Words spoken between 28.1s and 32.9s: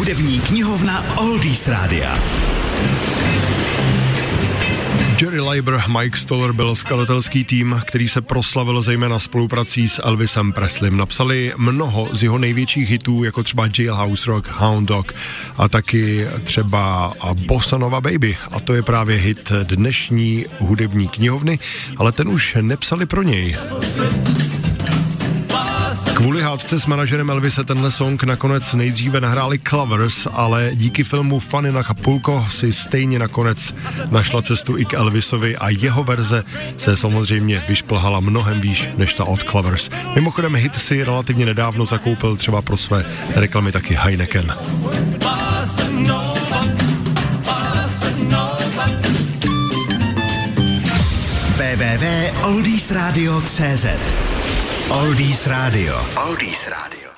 nakonec nejdříve nahráli Clovers, ale díky filmu Fanny na Chapulko si